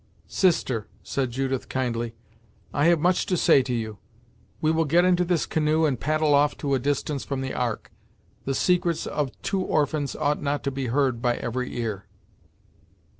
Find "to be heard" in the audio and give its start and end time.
10.63-11.21